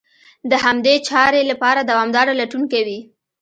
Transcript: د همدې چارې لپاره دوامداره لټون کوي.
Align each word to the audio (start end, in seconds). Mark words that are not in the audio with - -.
د 0.51 0.53
همدې 0.65 0.95
چارې 1.09 1.41
لپاره 1.51 1.81
دوامداره 1.89 2.33
لټون 2.39 2.63
کوي. 2.73 2.99